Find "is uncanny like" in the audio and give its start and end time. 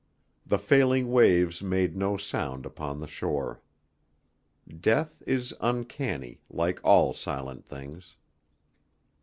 5.27-6.83